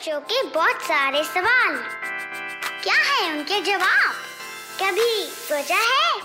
[0.00, 1.74] बच्चों के बहुत सारे सवाल।
[2.82, 4.12] क्या है उनके जवाब?
[4.82, 6.20] कभी सोचा है?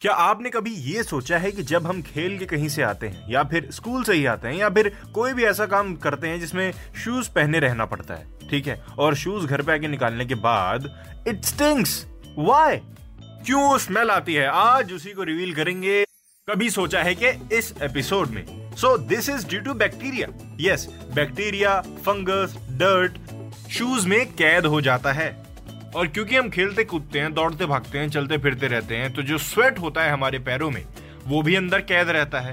[0.00, 3.30] क्या आपने कभी ये सोचा है कि जब हम खेल के कहीं से आते हैं,
[3.30, 6.40] या फिर स्कूल से ही आते हैं, या फिर कोई भी ऐसा काम करते हैं
[6.40, 6.72] जिसमें
[7.04, 8.84] शूज़ पहने रहना पड़ता है, ठीक है?
[8.98, 10.88] और शूज़ घर पे आके निकालने के बाद
[11.28, 12.06] इट स्टिंग्स
[12.38, 12.76] वाई
[13.46, 14.46] क्यों स्मेल आती है?
[14.46, 16.04] आज उसी को रिवील करेंगे।
[16.48, 18.65] कभी सोचा है कि इस एपिसोड में?
[18.76, 20.28] So this is due to bacteria
[20.60, 23.18] yes bacteria fungus dirt
[23.70, 25.28] shoes में कैद हो जाता है।
[25.96, 29.38] और क्योंकि हम खेलते कूदते हैं, दौड़ते भागते हैं, चलते फिरते रहते हैं तो जो
[29.38, 30.84] स्वेट होता है हमारे पैरों में,
[31.26, 32.52] वो भी अंदर कैद रहता है।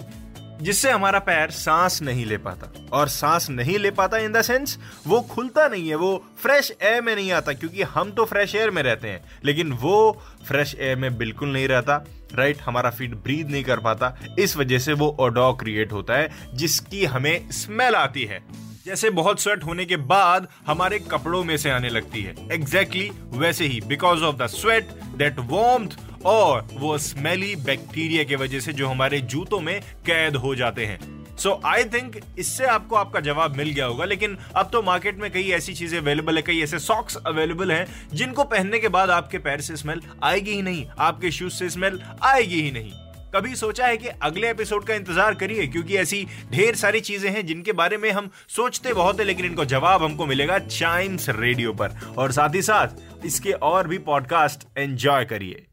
[0.61, 4.77] जिससे हमारा पैर सांस नहीं ले पाता। और सांस नहीं ले पाता इन द सेंस
[5.07, 8.71] वो खुलता नहीं है, वो फ्रेश एयर में नहीं आता, क्योंकि हम तो फ्रेश एयर
[8.71, 13.49] में रहते हैं। लेकिन वो फ्रेश एयर में बिल्कुल नहीं रहता राइट हमारा फीट ब्रीद
[13.49, 18.23] नहीं कर पाता। इस वजह से वो ओडो क्रिएट होता है, जिसकी हमें स्मेल आती
[18.23, 18.43] है।
[18.85, 23.37] जैसे बहुत स्वेट होने के बाद हमारे कपड़ों में से आने लगती है। एग्जैक्टली exactly
[23.37, 28.73] वैसे ही because of the sweat that warmth और वो स्मेली बैक्टीरिया की वजह से
[28.73, 30.99] जो हमारे जूतों में कैद हो जाते हैं।
[31.35, 35.29] सो आई थिंक इससे आपको आपका जवाब मिल गया होगा, लेकिन अब तो मार्केट में
[35.31, 39.37] कई ऐसी चीज़ें अवेलेबल है, कई ऐसे सॉक्स अवेलेबल हैं, जिनको पहनने के बाद आपके
[39.39, 42.91] पैर से स्मेल आएगी ही नहीं, आपके शूज़ से स्मेल आएगी ही नहीं।
[43.35, 47.45] कभी सोचा है कि अगले एपिसोड का इंतज़ार करिए, क्योंकि ऐसी ढेर सारी चीज़ें हैं
[47.45, 51.99] जिनके बारे में हम सोचते बहुत है, लेकिन इनको जवाब हमको मिलेगा चाइम्स रेडियो पर।
[52.17, 55.65] और साथ ही साथ इसके और भी पॉडकास्ट एंजॉय करिए।